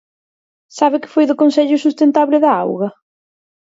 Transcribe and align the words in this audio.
¿Sabe 0.77 0.97
que 1.01 1.11
foi 1.13 1.25
do 1.27 1.39
Consello 1.41 1.77
Sustentable 1.85 2.37
da 2.43 2.51
Auga? 2.63 2.89